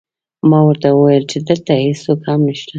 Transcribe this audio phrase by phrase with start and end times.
[0.49, 2.69] ما ورته وویل چې دلته هېڅوک هم نشته